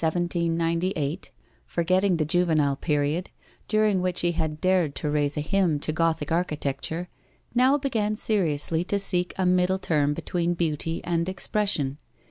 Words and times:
Wolfgang 0.03 0.23
Goethe, 0.25 0.35
in 0.47 0.51
1798, 0.57 1.31
forgetting 1.67 2.17
the 2.17 2.25
juvenile 2.25 2.75
period, 2.75 3.29
during 3.67 4.01
which 4.01 4.21
he 4.21 4.31
had 4.31 4.59
dared 4.59 4.95
to 4.95 5.11
raise 5.11 5.37
a 5.37 5.41
hymn 5.41 5.79
to 5.79 5.93
Gothic 5.93 6.31
architecture, 6.31 7.07
now 7.53 7.77
began 7.77 8.15
seriously 8.15 8.83
to 8.85 8.97
seek 8.97 9.31
a 9.37 9.45
middle 9.45 9.77
term 9.77 10.15
between 10.15 10.55
beauty 10.55 11.03
and 11.03 11.29
expression. 11.29 11.99